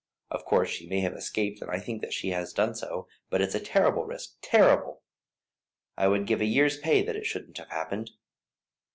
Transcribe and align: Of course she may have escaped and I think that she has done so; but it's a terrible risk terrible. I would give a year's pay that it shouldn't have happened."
Of 0.31 0.45
course 0.45 0.71
she 0.71 0.87
may 0.87 1.01
have 1.01 1.13
escaped 1.13 1.61
and 1.61 1.69
I 1.69 1.79
think 1.79 2.01
that 2.01 2.11
she 2.11 2.29
has 2.29 2.53
done 2.53 2.73
so; 2.73 3.07
but 3.29 3.39
it's 3.39 3.53
a 3.53 3.59
terrible 3.59 4.03
risk 4.03 4.31
terrible. 4.41 5.03
I 5.95 6.07
would 6.07 6.25
give 6.25 6.41
a 6.41 6.45
year's 6.45 6.79
pay 6.79 7.03
that 7.03 7.15
it 7.15 7.27
shouldn't 7.27 7.59
have 7.59 7.69
happened." 7.69 8.09